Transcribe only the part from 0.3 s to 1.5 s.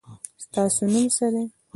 ستاسو نوم څه دی؟